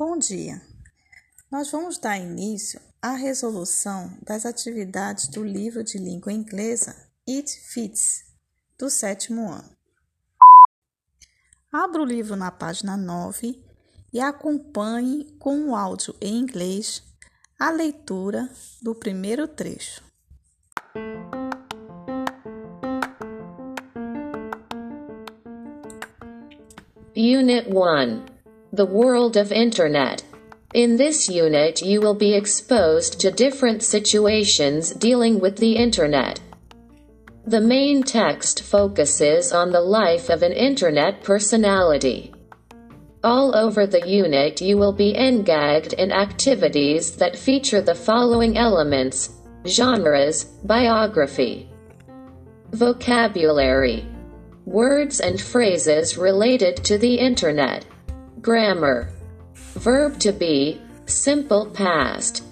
Bom 0.00 0.16
dia! 0.16 0.62
Nós 1.52 1.70
vamos 1.70 1.98
dar 1.98 2.16
início 2.16 2.80
à 3.02 3.12
resolução 3.12 4.16
das 4.22 4.46
atividades 4.46 5.28
do 5.28 5.44
livro 5.44 5.84
de 5.84 5.98
língua 5.98 6.32
inglesa 6.32 6.96
It 7.28 7.50
Fits, 7.50 8.24
do 8.78 8.88
sétimo 8.88 9.52
ano. 9.52 9.76
Abra 11.70 12.00
o 12.00 12.04
livro 12.06 12.34
na 12.34 12.50
página 12.50 12.96
9 12.96 13.62
e 14.10 14.18
acompanhe 14.20 15.36
com 15.38 15.68
o 15.68 15.76
áudio 15.76 16.16
em 16.18 16.38
inglês 16.38 17.02
a 17.58 17.70
leitura 17.70 18.48
do 18.80 18.94
primeiro 18.94 19.46
trecho. 19.46 20.02
Unit 27.14 27.68
1 27.68 28.39
The 28.72 28.86
world 28.86 29.36
of 29.36 29.50
Internet. 29.50 30.22
In 30.74 30.96
this 30.96 31.28
unit, 31.28 31.82
you 31.82 32.00
will 32.00 32.14
be 32.14 32.34
exposed 32.34 33.20
to 33.20 33.32
different 33.32 33.82
situations 33.82 34.94
dealing 34.94 35.40
with 35.40 35.56
the 35.56 35.72
Internet. 35.72 36.38
The 37.44 37.60
main 37.60 38.04
text 38.04 38.62
focuses 38.62 39.52
on 39.52 39.72
the 39.72 39.80
life 39.80 40.28
of 40.28 40.44
an 40.44 40.52
Internet 40.52 41.24
personality. 41.24 42.32
All 43.24 43.56
over 43.56 43.88
the 43.88 44.08
unit, 44.08 44.60
you 44.60 44.78
will 44.78 44.92
be 44.92 45.16
engaged 45.18 45.94
in 45.94 46.12
activities 46.12 47.16
that 47.16 47.36
feature 47.36 47.80
the 47.80 47.96
following 47.96 48.56
elements 48.56 49.30
genres, 49.66 50.44
biography, 50.44 51.68
vocabulary, 52.70 54.06
words 54.64 55.18
and 55.18 55.40
phrases 55.40 56.16
related 56.16 56.76
to 56.84 56.98
the 56.98 57.16
Internet. 57.16 57.84
Grammar. 58.40 59.10
Verb 59.74 60.18
to 60.20 60.32
be, 60.32 60.80
simple 61.04 61.66
past. 61.74 62.42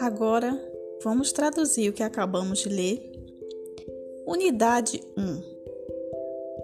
Agora, 0.00 0.58
vamos 1.04 1.32
traduzir 1.32 1.90
o 1.90 1.92
que 1.92 2.02
acabamos 2.02 2.60
de 2.60 2.70
ler. 2.70 3.12
Unidade 4.26 5.02
1. 5.18 5.42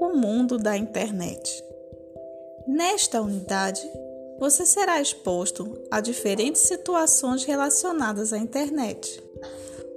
O 0.00 0.16
mundo 0.16 0.56
da 0.56 0.78
internet. 0.78 1.62
Nesta 2.66 3.20
unidade, 3.20 3.82
você 4.44 4.66
será 4.66 5.00
exposto 5.00 5.74
a 5.90 6.02
diferentes 6.02 6.60
situações 6.60 7.44
relacionadas 7.44 8.30
à 8.30 8.36
internet. 8.36 9.22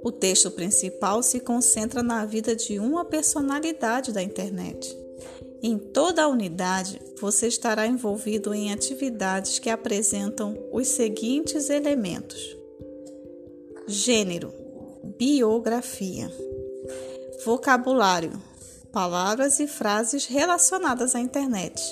O 0.02 0.10
texto 0.10 0.50
principal 0.50 1.22
se 1.22 1.38
concentra 1.38 2.02
na 2.02 2.24
vida 2.24 2.56
de 2.56 2.78
uma 2.78 3.04
personalidade 3.04 4.10
da 4.10 4.22
internet. 4.22 4.96
Em 5.62 5.76
toda 5.76 6.22
a 6.22 6.28
unidade, 6.28 6.98
você 7.20 7.46
estará 7.46 7.86
envolvido 7.86 8.54
em 8.54 8.72
atividades 8.72 9.58
que 9.58 9.68
apresentam 9.68 10.58
os 10.72 10.88
seguintes 10.88 11.68
elementos: 11.68 12.56
gênero, 13.86 14.50
biografia, 15.18 16.32
vocabulário, 17.44 18.32
palavras 18.90 19.60
e 19.60 19.66
frases 19.66 20.24
relacionadas 20.24 21.14
à 21.14 21.20
internet, 21.20 21.82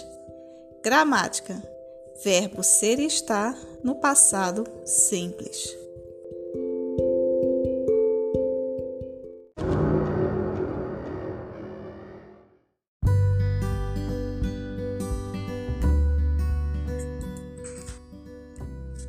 gramática, 0.82 1.75
verbo 2.24 2.62
ser 2.62 2.98
e 2.98 3.06
estar 3.06 3.54
no 3.82 3.94
passado 3.96 4.64
simples. 4.84 5.74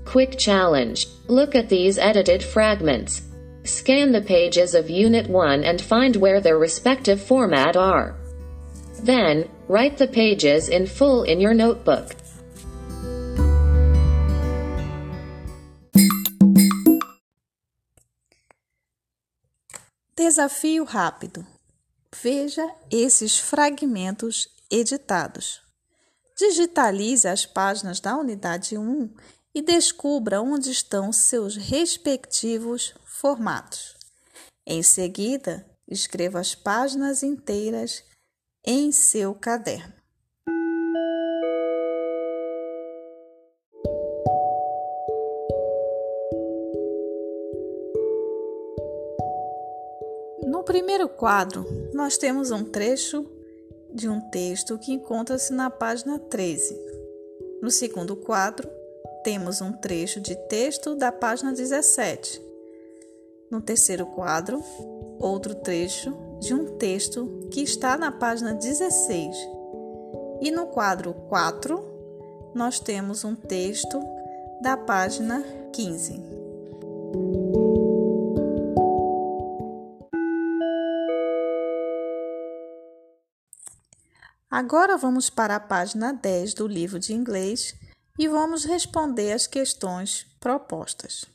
Quick 0.05 0.37
challenge. 0.37 1.07
Look 1.27 1.53
at 1.53 1.69
these 1.69 1.99
edited 1.99 2.41
fragments. 2.41 3.21
Scan 3.65 4.13
the 4.13 4.21
pages 4.21 4.73
of 4.73 4.89
Unit 4.89 5.29
1 5.29 5.63
and 5.63 5.81
find 5.81 6.15
where 6.15 6.39
their 6.39 6.57
respective 6.57 7.21
format 7.21 7.75
are. 7.75 8.15
Then, 9.03 9.49
write 9.67 9.97
the 9.97 10.07
pages 10.07 10.69
in 10.69 10.87
full 10.87 11.23
in 11.23 11.39
your 11.39 11.53
notebook. 11.53 12.15
Desafio 20.27 20.83
rápido. 20.83 21.47
Veja 22.21 22.69
esses 22.91 23.39
fragmentos 23.39 24.49
editados. 24.69 25.61
Digitalize 26.37 27.25
as 27.29 27.45
páginas 27.45 28.01
da 28.01 28.17
unidade 28.17 28.77
1 28.77 29.09
e 29.55 29.61
descubra 29.61 30.41
onde 30.41 30.69
estão 30.69 31.13
seus 31.13 31.55
respectivos 31.55 32.93
formatos. 33.05 33.95
Em 34.65 34.83
seguida, 34.83 35.65
escreva 35.87 36.41
as 36.41 36.53
páginas 36.53 37.23
inteiras 37.23 38.03
em 38.65 38.91
seu 38.91 39.33
caderno. 39.33 39.93
Primeiro 50.67 51.07
quadro, 51.07 51.65
nós 51.93 52.17
temos 52.17 52.51
um 52.51 52.61
trecho 52.61 53.25
de 53.93 54.09
um 54.09 54.19
texto 54.19 54.77
que 54.77 54.91
encontra-se 54.91 55.53
na 55.53 55.69
página 55.69 56.19
13. 56.19 56.77
No 57.61 57.71
segundo 57.71 58.17
quadro, 58.17 58.69
temos 59.23 59.61
um 59.61 59.71
trecho 59.71 60.19
de 60.19 60.35
texto 60.35 60.93
da 60.93 61.09
página 61.09 61.53
17. 61.53 62.41
No 63.49 63.61
terceiro 63.61 64.07
quadro, 64.07 64.61
outro 65.17 65.55
trecho 65.55 66.13
de 66.41 66.53
um 66.53 66.77
texto 66.77 67.47
que 67.49 67.61
está 67.61 67.97
na 67.97 68.11
página 68.11 68.53
16. 68.53 69.37
E 70.41 70.51
no 70.51 70.67
quadro 70.67 71.13
4, 71.29 72.51
nós 72.53 72.77
temos 72.77 73.23
um 73.23 73.35
texto 73.35 74.01
da 74.61 74.75
página 74.75 75.41
15. 75.71 76.21
Agora 84.57 84.97
vamos 84.97 85.29
para 85.29 85.55
a 85.55 85.59
página 85.59 86.11
10 86.11 86.55
do 86.55 86.67
livro 86.67 86.97
de 86.97 87.13
inglês 87.13 87.75
e 88.17 88.27
vamos 88.27 88.65
responder 88.65 89.31
as 89.31 89.45
questões 89.45 90.25
propostas. 90.39 91.25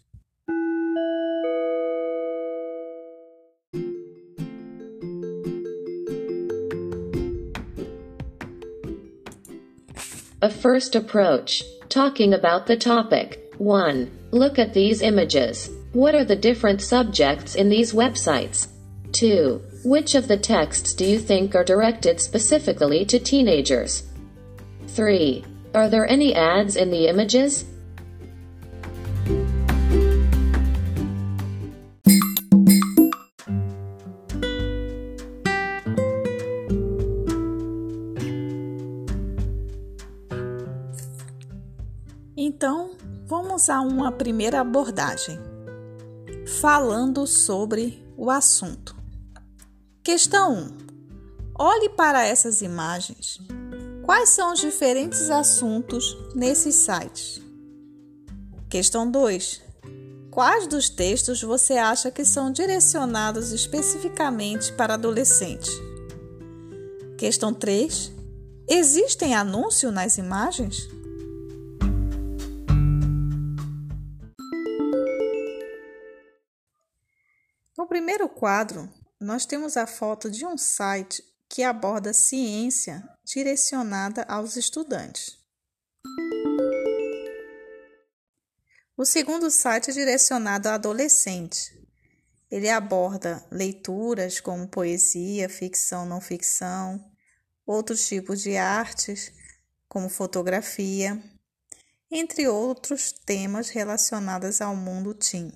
A 10.40 10.50
first 10.50 10.96
approach. 10.96 11.62
Talking 11.88 12.34
about 12.34 12.66
the 12.66 12.76
topic. 12.76 13.38
1. 13.60 14.10
Look 14.32 14.58
at 14.58 14.72
these 14.74 15.00
images. 15.00 15.70
What 15.94 16.16
are 16.16 16.24
the 16.24 16.34
different 16.34 16.82
subjects 16.82 17.54
in 17.54 17.68
these 17.68 17.94
websites? 17.94 18.66
2. 19.12 19.60
Which 19.84 20.14
of 20.14 20.28
the 20.28 20.36
texts 20.36 20.94
do 20.94 21.04
you 21.04 21.18
think 21.18 21.56
are 21.56 21.64
directed 21.64 22.20
specifically 22.20 23.04
to 23.06 23.18
teenagers? 23.18 24.04
3. 24.86 25.44
Are 25.74 25.88
there 25.88 26.06
any 26.06 26.32
ads 26.36 26.76
in 26.76 26.90
the 26.90 27.08
images? 27.08 27.64
Então, 42.36 42.92
vamos 43.26 43.68
a 43.68 43.80
uma 43.80 44.12
primeira 44.12 44.60
abordagem, 44.60 45.40
falando 46.60 47.26
sobre 47.26 48.00
o 48.16 48.30
assunto. 48.30 48.91
Questão 50.12 50.52
1. 50.52 50.68
Olhe 51.58 51.88
para 51.88 52.22
essas 52.22 52.60
imagens. 52.60 53.40
Quais 54.04 54.28
são 54.28 54.52
os 54.52 54.60
diferentes 54.60 55.30
assuntos 55.30 56.14
nesses 56.34 56.74
sites? 56.74 57.40
Questão 58.68 59.10
2. 59.10 59.62
Quais 60.30 60.66
dos 60.66 60.90
textos 60.90 61.40
você 61.40 61.78
acha 61.78 62.10
que 62.10 62.26
são 62.26 62.52
direcionados 62.52 63.52
especificamente 63.52 64.70
para 64.74 64.92
adolescente? 64.92 65.70
Questão 67.16 67.54
3. 67.54 68.12
Existem 68.68 69.34
anúncios 69.34 69.90
nas 69.90 70.18
imagens? 70.18 70.90
quadro, 78.28 78.88
nós 79.22 79.46
temos 79.46 79.76
a 79.76 79.86
foto 79.86 80.28
de 80.28 80.44
um 80.44 80.58
site 80.58 81.22
que 81.48 81.62
aborda 81.62 82.12
ciência 82.12 83.08
direcionada 83.24 84.22
aos 84.24 84.56
estudantes. 84.56 85.38
O 88.96 89.04
segundo 89.04 89.50
site 89.50 89.90
é 89.90 89.92
direcionado 89.92 90.68
a 90.68 90.74
adolescentes. 90.74 91.72
Ele 92.50 92.68
aborda 92.68 93.44
leituras 93.50 94.40
como 94.40 94.68
poesia, 94.68 95.48
ficção, 95.48 96.04
não 96.04 96.20
ficção, 96.20 97.02
outros 97.64 98.06
tipos 98.06 98.42
de 98.42 98.56
artes, 98.56 99.32
como 99.88 100.08
fotografia, 100.08 101.22
entre 102.10 102.48
outros 102.48 103.12
temas 103.12 103.70
relacionados 103.70 104.60
ao 104.60 104.76
mundo 104.76 105.14
teen. 105.14 105.52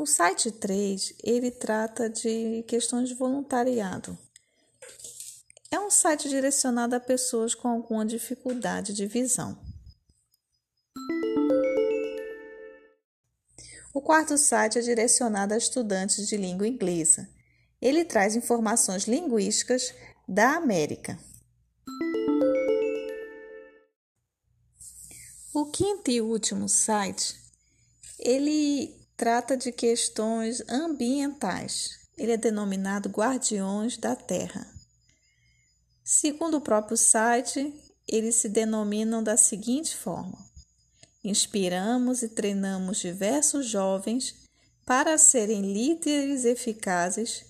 O 0.00 0.06
site 0.06 0.50
3, 0.50 1.12
ele 1.22 1.50
trata 1.50 2.08
de 2.08 2.64
questões 2.66 3.10
de 3.10 3.14
voluntariado. 3.14 4.18
É 5.70 5.78
um 5.78 5.90
site 5.90 6.26
direcionado 6.26 6.96
a 6.96 7.00
pessoas 7.00 7.54
com 7.54 7.68
alguma 7.68 8.06
dificuldade 8.06 8.94
de 8.94 9.06
visão. 9.06 9.60
O 13.92 14.00
quarto 14.00 14.38
site 14.38 14.78
é 14.78 14.80
direcionado 14.80 15.52
a 15.52 15.58
estudantes 15.58 16.26
de 16.26 16.38
língua 16.38 16.66
inglesa. 16.66 17.28
Ele 17.78 18.02
traz 18.02 18.34
informações 18.34 19.04
linguísticas 19.04 19.92
da 20.26 20.56
América. 20.56 21.18
O 25.52 25.66
quinto 25.66 26.10
e 26.10 26.22
último 26.22 26.70
site, 26.70 27.38
ele 28.18 28.98
trata 29.20 29.54
de 29.54 29.70
questões 29.70 30.62
ambientais. 30.66 31.90
Ele 32.16 32.32
é 32.32 32.38
denominado 32.38 33.10
Guardiões 33.10 33.98
da 33.98 34.16
Terra. 34.16 34.66
Segundo 36.02 36.56
o 36.56 36.60
próprio 36.62 36.96
site, 36.96 37.70
eles 38.08 38.36
se 38.36 38.48
denominam 38.48 39.22
da 39.22 39.36
seguinte 39.36 39.94
forma: 39.94 40.38
Inspiramos 41.22 42.22
e 42.22 42.30
treinamos 42.30 42.96
diversos 42.96 43.66
jovens 43.66 44.34
para 44.86 45.18
serem 45.18 45.70
líderes 45.70 46.46
eficazes 46.46 47.44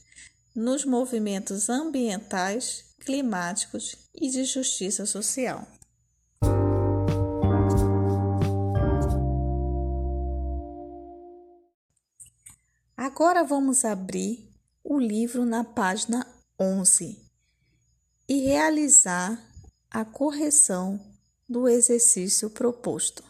nos 0.52 0.84
movimentos 0.84 1.70
ambientais, 1.70 2.86
climáticos 2.98 3.94
e 4.12 4.28
de 4.28 4.42
justiça 4.42 5.06
social. 5.06 5.64
Agora 13.20 13.44
vamos 13.44 13.84
abrir 13.84 14.48
o 14.82 14.98
livro 14.98 15.44
na 15.44 15.62
página 15.62 16.26
11 16.58 17.18
e 18.26 18.46
realizar 18.46 19.38
a 19.90 20.06
correção 20.06 20.98
do 21.46 21.68
exercício 21.68 22.48
proposto. 22.48 23.22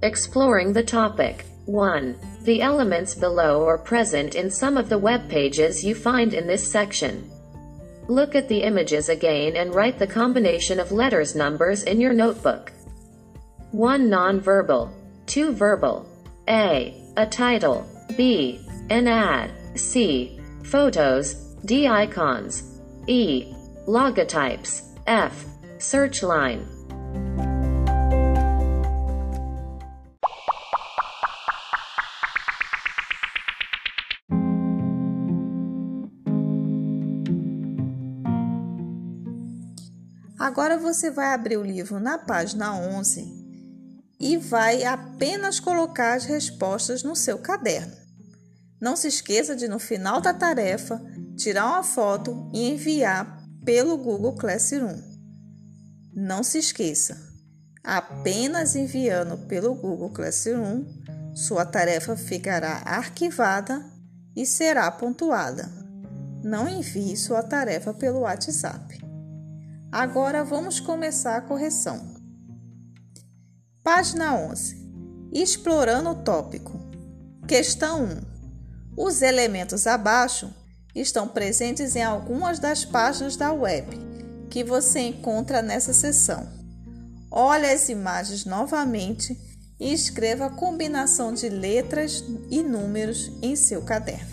Exploring 0.00 0.72
the 0.72 0.84
topic. 0.84 1.44
1. 1.66 2.14
The 2.44 2.62
elements 2.62 3.16
below 3.16 3.66
are 3.66 3.78
present 3.78 4.36
in 4.36 4.48
some 4.48 4.78
of 4.78 4.88
the 4.88 4.96
web 4.96 5.28
pages 5.28 5.82
you 5.82 5.96
find 5.96 6.32
in 6.32 6.46
this 6.46 6.62
section. 6.70 7.28
Look 8.08 8.36
at 8.36 8.46
the 8.46 8.62
images 8.62 9.08
again 9.08 9.56
and 9.56 9.74
write 9.74 9.98
the 9.98 10.06
combination 10.06 10.78
of 10.78 10.92
letters 10.92 11.34
numbers 11.34 11.82
in 11.82 12.00
your 12.00 12.12
notebook. 12.12 12.70
1 13.72 14.10
nonverbal, 14.10 14.90
2 15.24 15.52
verbal, 15.52 16.04
A. 16.46 16.94
A 17.16 17.26
title, 17.26 17.86
B. 18.18 18.60
An 18.90 19.08
ad, 19.08 19.50
C. 19.74 20.38
Photos, 20.62 21.56
D. 21.64 21.86
Icons, 21.86 22.80
E. 23.06 23.54
Logotypes, 23.86 24.82
F. 25.06 25.46
Search 25.78 26.22
line. 26.22 26.66
Agora 40.38 40.76
você 40.76 41.10
vai 41.10 41.32
abrir 41.32 41.56
o 41.56 41.62
livro 41.62 41.98
na 41.98 42.18
página 42.18 42.74
11 42.74 43.41
e 44.22 44.36
vai 44.36 44.84
apenas 44.84 45.58
colocar 45.58 46.14
as 46.14 46.24
respostas 46.24 47.02
no 47.02 47.16
seu 47.16 47.38
caderno. 47.38 47.92
Não 48.80 48.94
se 48.94 49.08
esqueça 49.08 49.56
de, 49.56 49.66
no 49.66 49.80
final 49.80 50.20
da 50.20 50.32
tarefa, 50.32 51.02
tirar 51.36 51.66
uma 51.66 51.82
foto 51.82 52.48
e 52.54 52.70
enviar 52.70 53.44
pelo 53.64 53.98
Google 53.98 54.34
Classroom. 54.34 54.96
Não 56.14 56.44
se 56.44 56.58
esqueça, 56.58 57.20
apenas 57.82 58.76
enviando 58.76 59.36
pelo 59.48 59.74
Google 59.74 60.10
Classroom, 60.10 60.84
sua 61.34 61.64
tarefa 61.64 62.16
ficará 62.16 62.82
arquivada 62.84 63.84
e 64.36 64.46
será 64.46 64.88
pontuada. 64.90 65.68
Não 66.44 66.68
envie 66.68 67.16
sua 67.16 67.42
tarefa 67.42 67.92
pelo 67.92 68.20
WhatsApp. 68.20 69.00
Agora 69.90 70.44
vamos 70.44 70.78
começar 70.78 71.36
a 71.36 71.40
correção. 71.40 72.21
Página 73.84 74.36
11. 74.36 74.76
Explorando 75.32 76.10
o 76.10 76.14
tópico. 76.14 76.78
Questão 77.48 78.04
1. 78.04 78.20
Os 78.96 79.22
elementos 79.22 79.88
abaixo 79.88 80.54
estão 80.94 81.26
presentes 81.26 81.96
em 81.96 82.02
algumas 82.04 82.60
das 82.60 82.84
páginas 82.84 83.34
da 83.34 83.52
web 83.52 83.98
que 84.48 84.62
você 84.62 85.00
encontra 85.00 85.62
nessa 85.62 85.92
seção. 85.92 86.48
Olhe 87.28 87.66
as 87.66 87.88
imagens 87.88 88.44
novamente 88.44 89.36
e 89.80 89.92
escreva 89.92 90.46
a 90.46 90.50
combinação 90.50 91.34
de 91.34 91.48
letras 91.48 92.22
e 92.52 92.62
números 92.62 93.32
em 93.42 93.56
seu 93.56 93.82
caderno. 93.82 94.30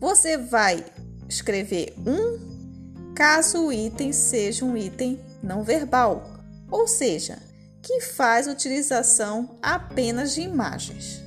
Você 0.00 0.36
vai 0.36 0.84
escrever 1.28 1.94
um 2.04 3.14
caso 3.14 3.66
o 3.66 3.72
item 3.72 4.12
seja 4.12 4.64
um 4.64 4.76
item 4.76 5.20
não 5.40 5.62
verbal, 5.62 6.40
ou 6.68 6.88
seja, 6.88 7.51
que 7.82 8.00
faz 8.00 8.46
utilização 8.46 9.58
apenas 9.60 10.34
de 10.34 10.40
imagens. 10.40 11.20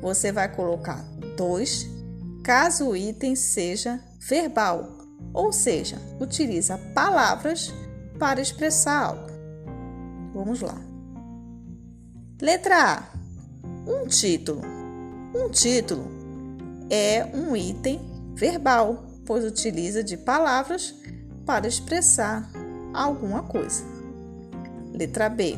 Você 0.00 0.32
vai 0.32 0.48
colocar 0.48 1.04
dois 1.36 1.86
caso 2.42 2.88
o 2.88 2.96
item 2.96 3.36
seja 3.36 4.00
verbal, 4.18 4.88
ou 5.34 5.52
seja, 5.52 5.98
utiliza 6.18 6.78
palavras 6.94 7.72
para 8.18 8.40
expressar 8.40 9.04
algo. 9.04 9.28
Vamos 10.32 10.62
lá. 10.62 10.80
Letra 12.40 12.94
A. 12.94 13.02
Um 13.86 14.06
título. 14.06 14.62
Um 15.34 15.50
título 15.50 16.08
é 16.88 17.26
um 17.34 17.54
item 17.54 18.00
verbal, 18.34 19.04
pois 19.26 19.44
utiliza 19.44 20.02
de 20.02 20.16
palavras 20.16 20.94
para 21.44 21.68
expressar 21.68 22.50
alguma 22.94 23.42
coisa. 23.42 23.97
Letra 24.92 25.28
B. 25.28 25.56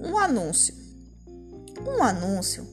Um 0.00 0.18
anúncio. 0.18 0.74
Um 1.86 2.02
anúncio, 2.02 2.66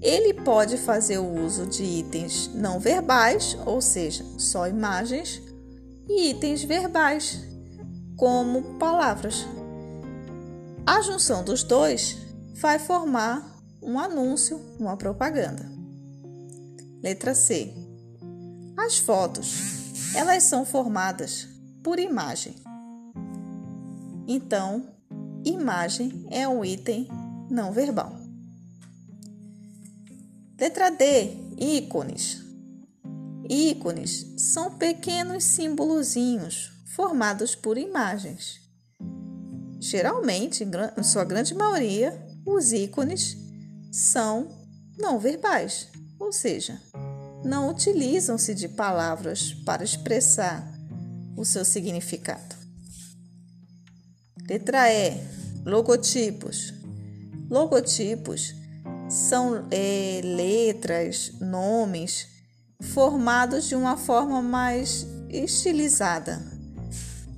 ele 0.00 0.34
pode 0.34 0.76
fazer 0.76 1.18
o 1.18 1.44
uso 1.44 1.66
de 1.66 1.82
itens 1.82 2.50
não 2.54 2.78
verbais, 2.78 3.56
ou 3.64 3.80
seja, 3.80 4.24
só 4.38 4.68
imagens, 4.68 5.42
e 6.08 6.30
itens 6.30 6.62
verbais, 6.62 7.42
como 8.16 8.78
palavras. 8.78 9.46
A 10.86 11.00
junção 11.00 11.42
dos 11.42 11.62
dois 11.62 12.18
vai 12.54 12.78
formar 12.78 13.60
um 13.82 13.98
anúncio, 13.98 14.60
uma 14.78 14.96
propaganda. 14.96 15.68
Letra 17.02 17.34
C. 17.34 17.72
As 18.76 18.98
fotos, 18.98 20.12
elas 20.14 20.44
são 20.44 20.64
formadas 20.64 21.48
por 21.82 21.98
imagem. 21.98 22.54
Então, 24.26 24.88
imagem 25.44 26.26
é 26.30 26.48
um 26.48 26.64
item 26.64 27.08
não 27.50 27.72
verbal. 27.72 28.16
Letra 30.58 30.90
D, 30.90 31.36
ícones. 31.56 32.42
Ícones 33.48 34.26
são 34.36 34.72
pequenos 34.72 35.44
símbolozinhos 35.44 36.72
formados 36.94 37.54
por 37.54 37.78
imagens. 37.78 38.60
Geralmente, 39.78 40.64
em 40.96 41.02
sua 41.02 41.24
grande 41.24 41.54
maioria, 41.54 42.26
os 42.44 42.72
ícones 42.72 43.36
são 43.92 44.48
não 44.98 45.18
verbais, 45.18 45.88
ou 46.18 46.32
seja, 46.32 46.80
não 47.44 47.70
utilizam-se 47.70 48.54
de 48.54 48.66
palavras 48.66 49.52
para 49.64 49.84
expressar 49.84 50.66
o 51.36 51.44
seu 51.44 51.64
significado. 51.64 52.65
Letra 54.48 54.92
E. 54.92 55.20
Logotipos. 55.64 56.72
Logotipos 57.50 58.54
são 59.08 59.66
é, 59.72 60.20
letras, 60.22 61.32
nomes 61.40 62.28
formados 62.80 63.66
de 63.68 63.74
uma 63.74 63.96
forma 63.96 64.40
mais 64.40 65.04
estilizada. 65.28 66.40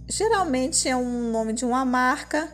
Geralmente 0.06 0.86
é 0.86 0.94
um 0.94 1.30
nome 1.30 1.54
de 1.54 1.64
uma 1.64 1.82
marca 1.82 2.46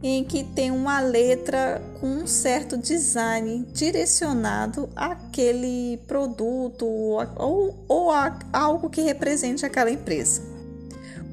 em 0.00 0.22
que 0.22 0.44
tem 0.44 0.70
uma 0.70 1.00
letra 1.00 1.82
com 1.98 2.06
um 2.06 2.26
certo 2.26 2.76
design 2.76 3.66
direcionado 3.72 4.88
àquele 4.94 5.96
produto 6.06 6.86
ou, 6.86 7.84
ou 7.88 8.12
a 8.12 8.38
algo 8.52 8.88
que 8.88 9.00
represente 9.00 9.66
aquela 9.66 9.90
empresa. 9.90 10.40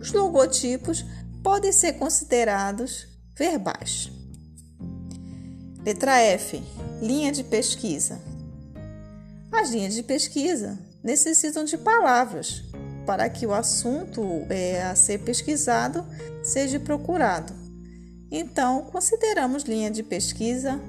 Os 0.02 0.12
logotipos 0.12 1.06
podem 1.46 1.72
ser 1.72 1.94
considerados 1.94 3.08
verbais. 3.38 4.12
Letra 5.86 6.20
F. 6.20 6.60
Linha 7.00 7.32
de 7.32 7.44
pesquisa. 7.44 8.20
As 9.52 9.70
linhas 9.70 9.94
de 9.94 10.02
pesquisa 10.02 10.76
necessitam 11.04 11.64
de 11.64 11.78
palavras 11.78 12.64
para 13.06 13.30
que 13.30 13.46
o 13.46 13.54
assunto 13.54 14.24
é, 14.50 14.82
a 14.82 14.96
ser 14.96 15.20
pesquisado 15.20 16.04
seja 16.44 16.80
procurado. 16.80 17.54
Então, 18.32 18.82
consideramos 18.86 19.66
linha 19.66 19.92
de 19.92 20.02
pesquisa 20.02 20.82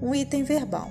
um 0.00 0.14
item 0.14 0.44
verbal. 0.44 0.88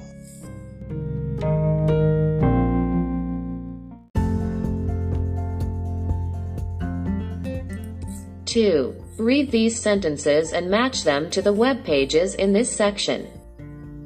Two. 8.44 9.03
Read 9.18 9.52
these 9.52 9.80
sentences 9.80 10.54
and 10.54 10.72
match 10.72 11.04
them 11.04 11.30
to 11.30 11.44
the 11.44 11.54
web 11.54 11.84
pages 11.84 12.34
in 12.34 12.52
this 12.52 12.76
section. 12.76 13.28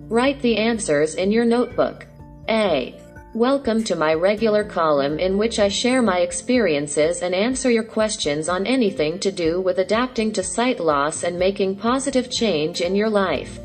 Write 0.10 0.42
the 0.42 0.58
answers 0.58 1.16
in 1.16 1.32
your 1.32 1.46
notebook. 1.46 2.06
A. 2.50 2.94
Welcome 3.34 3.86
to 3.86 3.96
my 3.96 4.14
regular 4.14 4.66
column 4.66 5.18
in 5.18 5.38
which 5.38 5.60
I 5.60 5.70
share 5.70 6.02
my 6.02 6.20
experiences 6.20 7.22
and 7.22 7.34
answer 7.34 7.72
your 7.72 7.86
questions 7.86 8.50
on 8.50 8.68
anything 8.68 9.18
to 9.20 9.32
do 9.32 9.62
with 9.62 9.78
adapting 9.78 10.34
to 10.34 10.44
sight 10.44 10.82
loss 10.82 11.24
and 11.24 11.40
making 11.40 11.78
positive 11.78 12.30
change 12.30 12.82
in 12.82 12.94
your 12.94 13.10
life. 13.10 13.60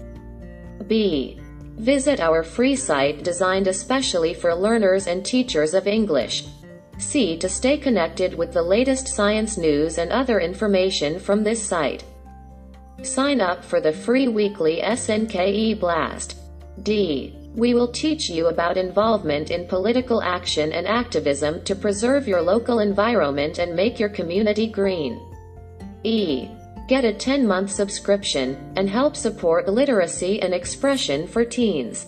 B. 0.86 1.40
Visit 1.76 2.20
our 2.20 2.44
free 2.44 2.76
site 2.76 3.24
designed 3.24 3.66
especially 3.66 4.32
for 4.32 4.54
learners 4.54 5.08
and 5.08 5.26
teachers 5.26 5.74
of 5.74 5.88
English. 5.88 6.44
C. 7.02 7.36
To 7.38 7.48
stay 7.48 7.76
connected 7.76 8.34
with 8.34 8.52
the 8.52 8.62
latest 8.62 9.08
science 9.08 9.58
news 9.58 9.98
and 9.98 10.10
other 10.10 10.40
information 10.40 11.18
from 11.18 11.42
this 11.42 11.62
site. 11.62 12.04
Sign 13.02 13.40
up 13.40 13.64
for 13.64 13.80
the 13.80 13.92
free 13.92 14.28
weekly 14.28 14.80
SNKE 14.82 15.78
Blast. 15.80 16.36
D. 16.82 17.36
We 17.54 17.74
will 17.74 17.88
teach 17.88 18.30
you 18.30 18.46
about 18.46 18.78
involvement 18.78 19.50
in 19.50 19.66
political 19.66 20.22
action 20.22 20.72
and 20.72 20.86
activism 20.86 21.62
to 21.64 21.74
preserve 21.74 22.26
your 22.26 22.40
local 22.40 22.78
environment 22.78 23.58
and 23.58 23.76
make 23.76 23.98
your 23.98 24.08
community 24.08 24.66
green. 24.66 25.20
E. 26.04 26.48
Get 26.88 27.04
a 27.04 27.12
10 27.12 27.46
month 27.46 27.70
subscription 27.70 28.72
and 28.76 28.88
help 28.88 29.16
support 29.16 29.68
literacy 29.68 30.40
and 30.40 30.54
expression 30.54 31.26
for 31.26 31.44
teens. 31.44 32.06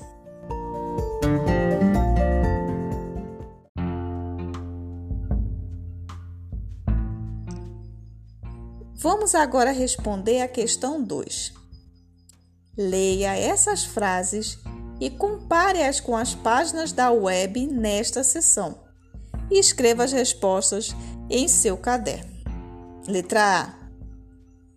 Vamos 9.05 9.35
agora 9.35 9.71
responder 9.71 10.41
a 10.41 10.49
questão 10.49 11.03
2. 11.03 11.53
Leia 12.75 13.37
essas 13.37 13.85
frases 13.85 14.59
e 14.99 15.11
compare-as 15.11 16.01
com 16.01 16.17
as 16.17 16.35
páginas 16.35 16.91
da 16.91 17.11
web 17.11 17.67
nesta 17.67 18.25
seção. 18.25 18.79
E 19.51 19.59
escreva 19.59 20.05
as 20.05 20.13
respostas 20.13 20.97
em 21.29 21.47
seu 21.49 21.77
caderno. 21.77 22.33
Letra 23.07 23.61
A. 23.61 23.75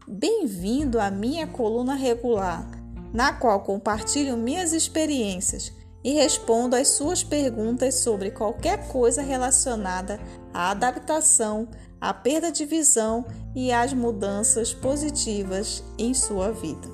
Bem-vindo 0.05 0.99
à 0.99 1.09
minha 1.09 1.47
coluna 1.47 1.95
regular, 1.95 2.69
na 3.13 3.31
qual 3.31 3.61
compartilho 3.61 4.35
minhas 4.35 4.73
experiências 4.73 5.71
e 6.03 6.11
respondo 6.15 6.75
às 6.75 6.89
suas 6.89 7.23
perguntas 7.23 7.95
sobre 7.95 8.31
qualquer 8.31 8.89
coisa 8.89 9.21
relacionada 9.21 10.19
à 10.53 10.71
adaptação, 10.71 11.69
à 11.99 12.13
perda 12.13 12.51
de 12.51 12.65
visão 12.65 13.25
e 13.55 13.71
às 13.71 13.93
mudanças 13.93 14.73
positivas 14.73 15.83
em 15.97 16.13
sua 16.13 16.51
vida. 16.51 16.87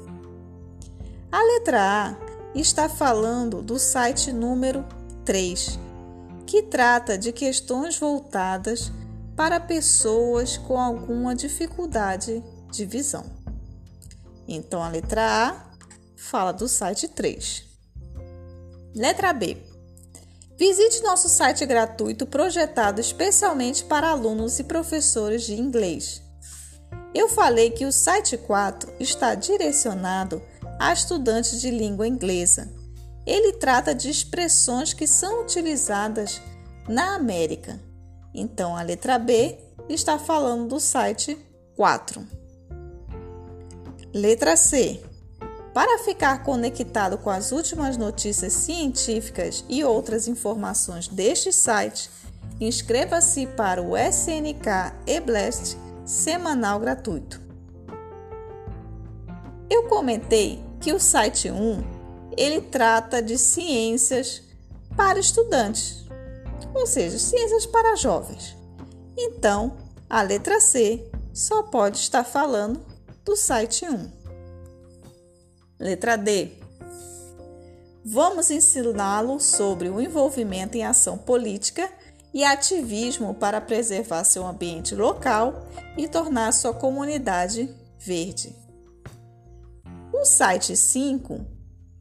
A 1.31 1.43
letra 1.43 1.81
A 1.81 2.15
está 2.53 2.87
falando 2.87 3.61
do 3.61 3.79
site 3.79 4.31
número 4.31 4.85
3, 5.25 5.79
que 6.45 6.61
trata 6.61 7.17
de 7.17 7.31
questões 7.31 7.97
voltadas 7.97 8.91
para 9.35 9.59
pessoas 9.59 10.57
com 10.57 10.79
alguma 10.79 11.35
dificuldade 11.35 12.43
de 12.71 12.85
visão. 12.85 13.25
Então 14.47 14.83
a 14.83 14.89
letra 14.89 15.49
A 15.49 15.73
fala 16.15 16.51
do 16.51 16.67
site 16.67 17.07
3. 17.07 17.65
Letra 18.95 19.33
B. 19.33 19.57
Visite 20.57 21.01
nosso 21.01 21.27
site 21.29 21.65
gratuito 21.65 22.25
projetado 22.25 23.01
especialmente 23.01 23.83
para 23.85 24.09
alunos 24.09 24.59
e 24.59 24.63
professores 24.63 25.43
de 25.43 25.59
inglês. 25.59 26.21
Eu 27.13 27.27
falei 27.29 27.71
que 27.71 27.85
o 27.85 27.91
site 27.91 28.37
4 28.37 28.93
está 28.99 29.35
direcionado 29.35 30.41
a 30.79 30.91
estudantes 30.93 31.61
de 31.61 31.69
língua 31.69 32.07
inglesa. 32.07 32.71
Ele 33.25 33.53
trata 33.53 33.95
de 33.95 34.09
expressões 34.09 34.93
que 34.93 35.07
são 35.07 35.43
utilizadas 35.43 36.41
na 36.87 37.15
América. 37.15 37.79
Então, 38.33 38.75
a 38.75 38.81
letra 38.81 39.17
B 39.17 39.57
está 39.87 40.17
falando 40.17 40.67
do 40.67 40.79
site 40.79 41.37
4. 41.75 42.27
Letra 44.13 44.55
C. 44.57 45.01
Para 45.73 45.97
ficar 46.03 46.43
conectado 46.43 47.17
com 47.17 47.31
as 47.31 47.51
últimas 47.51 47.97
notícias 47.97 48.53
científicas 48.53 49.65
e 49.67 49.83
outras 49.83 50.27
informações 50.27 51.07
deste 51.07 51.51
site, 51.51 52.11
inscreva-se 52.61 53.47
para 53.47 53.81
o 53.81 53.97
SNK 53.97 54.93
e-Blast 55.07 55.75
semanal 56.05 56.79
gratuito. 56.79 57.41
Eu 59.67 59.87
comentei 59.87 60.63
que 60.79 60.93
o 60.93 60.99
site 60.99 61.49
1 61.49 61.83
ele 62.37 62.61
trata 62.61 63.21
de 63.21 63.37
ciências 63.37 64.43
para 64.95 65.19
estudantes, 65.19 66.05
ou 66.73 66.85
seja, 66.85 67.17
ciências 67.17 67.65
para 67.65 67.95
jovens. 67.95 68.55
Então, 69.17 69.75
a 70.07 70.21
letra 70.21 70.59
C 70.59 71.09
só 71.33 71.63
pode 71.63 71.97
estar 71.97 72.23
falando 72.23 72.79
do 73.25 73.35
site 73.35 73.85
1. 73.85 74.22
Letra 75.79 76.15
D. 76.15 76.51
Vamos 78.05 78.51
ensiná-lo 78.51 79.39
sobre 79.39 79.89
o 79.89 79.99
envolvimento 79.99 80.77
em 80.77 80.83
ação 80.83 81.17
política 81.17 81.89
e 82.33 82.43
ativismo 82.43 83.33
para 83.33 83.61
preservar 83.61 84.23
seu 84.23 84.45
ambiente 84.45 84.95
local 84.95 85.67
e 85.97 86.07
tornar 86.07 86.51
sua 86.51 86.73
comunidade 86.73 87.73
verde. 87.99 88.55
O 90.11 90.25
site 90.25 90.75
5, 90.75 91.45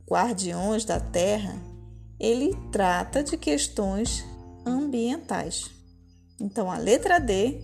Guardiões 0.08 0.84
da 0.84 1.00
Terra, 1.00 1.56
ele 2.18 2.54
trata 2.70 3.22
de 3.22 3.36
questões 3.36 4.24
ambientais. 4.66 5.70
Então 6.40 6.70
a 6.70 6.76
letra 6.76 7.18
D 7.18 7.60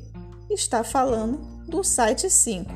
está 0.50 0.83
falando 0.83 1.38
do 1.67 1.85
site 1.85 2.31
5. 2.31 2.71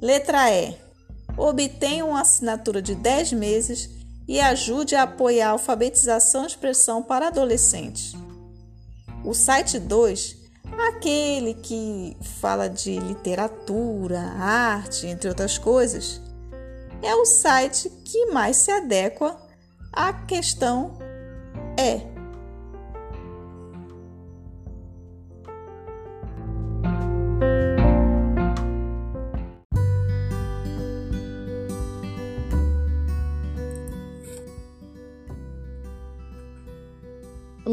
Letra 0.00 0.50
E. 0.50 0.89
Obtenha 1.36 2.04
uma 2.04 2.20
assinatura 2.20 2.82
de 2.82 2.94
10 2.94 3.32
meses 3.32 3.90
e 4.28 4.40
ajude 4.40 4.94
a 4.94 5.02
apoiar 5.02 5.48
a 5.48 5.52
alfabetização 5.52 6.44
e 6.44 6.46
expressão 6.46 7.02
para 7.02 7.28
adolescentes. 7.28 8.14
O 9.24 9.34
site 9.34 9.78
2 9.78 10.40
aquele 10.88 11.54
que 11.54 12.16
fala 12.40 12.68
de 12.68 12.98
literatura, 12.98 14.20
arte, 14.20 15.06
entre 15.06 15.28
outras 15.28 15.58
coisas, 15.58 16.20
é 17.02 17.14
o 17.14 17.24
site 17.24 17.90
que 18.04 18.26
mais 18.26 18.56
se 18.56 18.70
adequa 18.70 19.36
à 19.92 20.12
questão 20.12 20.98
é. 21.76 22.09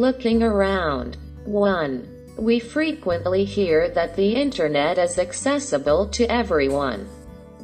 Looking 0.08 0.42
around. 0.42 1.18
1. 1.44 2.36
We 2.38 2.60
frequently 2.60 3.44
hear 3.44 3.90
that 3.90 4.16
the 4.16 4.36
internet 4.36 4.98
is 4.98 5.20
accessible 5.20 6.08
to 6.12 6.32
everyone. 6.32 7.10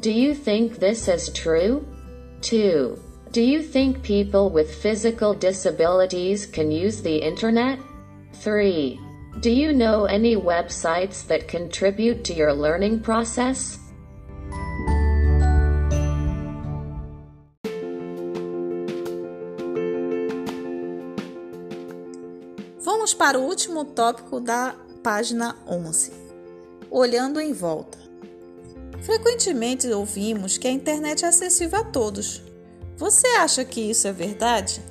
Do 0.02 0.12
you 0.12 0.36
think 0.36 0.76
this 0.76 1.08
is 1.08 1.30
true? 1.30 1.88
2. 2.42 3.00
Do 3.32 3.42
you 3.42 3.62
think 3.62 4.04
people 4.04 4.50
with 4.50 4.76
physical 4.76 5.34
disabilities 5.34 6.46
can 6.46 6.70
use 6.70 7.02
the 7.02 7.16
internet? 7.16 7.80
3. 8.34 9.00
Do 9.40 9.50
you 9.50 9.72
know 9.72 10.04
any 10.04 10.36
websites 10.36 11.26
that 11.28 11.48
contribute 11.48 12.26
to 12.26 12.34
your 12.34 12.52
learning 12.52 13.04
process? 13.04 13.80
Para 23.14 23.40
o 23.40 23.44
último 23.44 23.86
tópico 23.86 24.40
da 24.40 24.76
página 25.02 25.56
11. 25.68 26.12
Olhando 26.92 27.40
em 27.40 27.54
volta. 27.54 27.98
Frequentemente 29.02 29.88
ouvimos 29.88 30.58
que 30.58 30.68
a 30.68 30.72
internet 30.72 31.24
é 31.24 31.30
acessível 31.30 31.80
a 31.80 31.84
todos. 31.84 32.44
Você 32.98 33.28
acha 33.38 33.64
que 33.64 33.80
isso 33.80 34.08
é 34.08 34.12
verdade? 34.12 34.82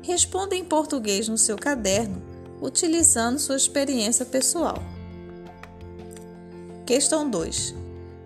Responda 0.00 0.54
em 0.54 0.64
português 0.64 1.28
no 1.28 1.36
seu 1.36 1.56
caderno, 1.56 2.22
utilizando 2.62 3.38
sua 3.38 3.56
experiência 3.56 4.24
pessoal. 4.24 4.82
Questão 6.86 7.28
2. 7.28 7.74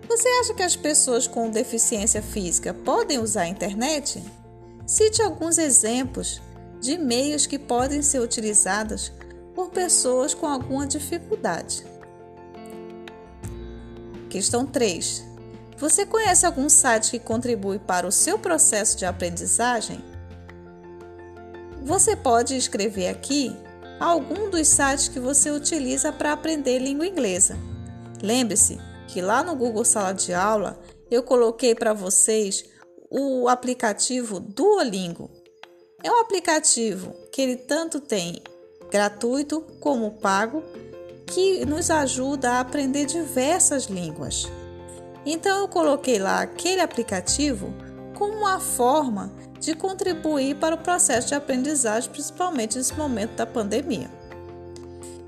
Você 0.07 0.29
acha 0.39 0.53
que 0.53 0.63
as 0.63 0.75
pessoas 0.75 1.27
com 1.27 1.49
deficiência 1.49 2.21
física 2.21 2.73
podem 2.73 3.19
usar 3.19 3.41
a 3.41 3.49
internet? 3.49 4.23
Cite 4.85 5.21
alguns 5.21 5.57
exemplos 5.57 6.41
de 6.79 6.97
meios 6.97 7.45
que 7.45 7.59
podem 7.59 8.01
ser 8.01 8.19
utilizados 8.19 9.11
por 9.61 9.69
pessoas 9.69 10.33
com 10.33 10.47
alguma 10.47 10.87
dificuldade. 10.87 11.85
Questão 14.27 14.65
3. 14.65 15.23
Você 15.77 16.03
conhece 16.03 16.47
algum 16.47 16.67
site 16.67 17.11
que 17.11 17.19
contribui 17.19 17.77
para 17.77 18.07
o 18.07 18.11
seu 18.11 18.39
processo 18.39 18.97
de 18.97 19.05
aprendizagem? 19.05 20.03
Você 21.83 22.15
pode 22.15 22.57
escrever 22.57 23.09
aqui 23.09 23.55
algum 23.99 24.49
dos 24.49 24.67
sites 24.67 25.07
que 25.07 25.19
você 25.19 25.51
utiliza 25.51 26.11
para 26.11 26.33
aprender 26.33 26.79
língua 26.79 27.05
inglesa. 27.05 27.55
Lembre-se 28.19 28.79
que 29.07 29.21
lá 29.21 29.43
no 29.43 29.55
Google 29.55 29.85
Sala 29.85 30.13
de 30.13 30.33
Aula 30.33 30.79
eu 31.09 31.21
coloquei 31.21 31.75
para 31.75 31.93
vocês 31.93 32.65
o 33.11 33.47
aplicativo 33.47 34.39
Duolingo. 34.39 35.29
É 36.03 36.11
um 36.11 36.19
aplicativo 36.19 37.13
que 37.31 37.43
ele 37.43 37.57
tanto 37.57 37.99
tem 37.99 38.41
gratuito 38.91 39.61
como 39.79 40.11
pago, 40.11 40.61
que 41.25 41.65
nos 41.65 41.89
ajuda 41.89 42.51
a 42.51 42.59
aprender 42.59 43.05
diversas 43.05 43.85
línguas. 43.85 44.47
Então 45.25 45.61
eu 45.61 45.67
coloquei 45.67 46.19
lá 46.19 46.41
aquele 46.41 46.81
aplicativo 46.81 47.73
como 48.13 48.33
uma 48.39 48.59
forma 48.59 49.31
de 49.59 49.73
contribuir 49.73 50.55
para 50.55 50.75
o 50.75 50.79
processo 50.79 51.29
de 51.29 51.35
aprendizagem, 51.35 52.11
principalmente 52.11 52.77
nesse 52.77 52.93
momento 52.95 53.35
da 53.35 53.45
pandemia. 53.45 54.09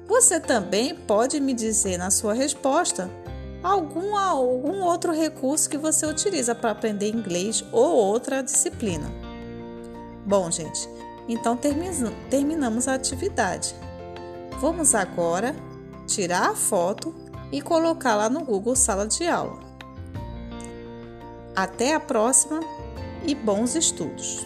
Você 0.07 0.39
também 0.39 0.93
pode 0.93 1.39
me 1.39 1.53
dizer 1.53 1.97
na 1.97 2.11
sua 2.11 2.33
resposta 2.33 3.09
algum, 3.63 4.15
algum 4.17 4.81
outro 4.81 5.13
recurso 5.13 5.69
que 5.69 5.77
você 5.77 6.05
utiliza 6.05 6.53
para 6.53 6.71
aprender 6.71 7.09
inglês 7.09 7.63
ou 7.71 7.95
outra 7.95 8.43
disciplina. 8.43 9.09
Bom, 10.25 10.51
gente, 10.51 10.87
então 11.27 11.57
terminamos 11.57 12.87
a 12.87 12.95
atividade. 12.95 13.75
Vamos 14.59 14.93
agora 14.95 15.55
tirar 16.05 16.49
a 16.49 16.55
foto 16.55 17.13
e 17.51 17.61
colocá-la 17.61 18.29
no 18.29 18.43
Google 18.43 18.75
Sala 18.75 19.07
de 19.07 19.27
Aula. 19.27 19.59
Até 21.55 21.93
a 21.93 21.99
próxima 21.99 22.59
e 23.25 23.35
bons 23.35 23.75
estudos! 23.75 24.45